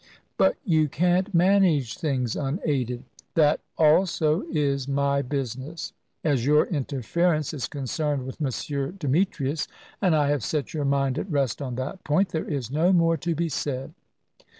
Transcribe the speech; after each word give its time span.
"But 0.35 0.55
you 0.65 0.87
can't 0.89 1.31
manage 1.31 1.95
things 1.95 2.35
unaided." 2.35 3.03
"That 3.35 3.59
also 3.77 4.41
is 4.51 4.87
my 4.87 5.21
business. 5.21 5.93
As 6.23 6.43
your 6.43 6.65
interference 6.65 7.53
is 7.53 7.67
concerned 7.67 8.25
with 8.25 8.41
M. 8.41 8.95
Demetrius, 8.97 9.67
and 10.01 10.15
I 10.15 10.29
have 10.29 10.43
set 10.43 10.73
your 10.73 10.85
mind 10.85 11.19
at 11.19 11.29
rest 11.29 11.61
on 11.61 11.75
that 11.75 12.03
point, 12.03 12.29
there 12.29 12.49
is 12.49 12.71
no 12.71 12.91
more 12.91 13.15
to 13.17 13.35
be 13.35 13.47
said." 13.47 13.93